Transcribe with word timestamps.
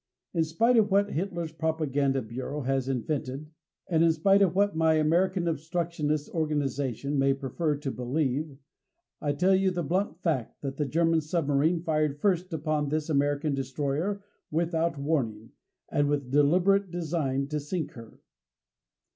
In 0.33 0.43
spite 0.43 0.77
of 0.77 0.89
what 0.89 1.11
Hitler's 1.11 1.51
propaganda 1.51 2.23
bureau 2.23 2.61
has 2.61 2.89
invented, 2.89 3.51
and 3.87 4.03
in 4.03 4.11
spite 4.11 4.41
of 4.41 4.55
what 4.55 4.71
any 4.73 4.99
American 4.99 5.47
obstructionist 5.47 6.27
organization 6.31 7.19
may 7.19 7.35
prefer 7.35 7.77
to 7.77 7.91
believe, 7.91 8.57
I 9.21 9.33
tell 9.33 9.53
you 9.53 9.69
the 9.69 9.83
blunt 9.83 10.17
fact 10.19 10.59
that 10.63 10.77
the 10.77 10.87
German 10.87 11.21
submarine 11.21 11.83
fired 11.83 12.19
first 12.19 12.51
upon 12.51 12.89
this 12.89 13.11
American 13.11 13.53
destroyer 13.53 14.23
without 14.49 14.97
warning, 14.97 15.51
and 15.87 16.09
with 16.09 16.31
deliberate 16.31 16.89
design 16.89 17.45
to 17.49 17.59
sink 17.59 17.91
her. 17.91 18.19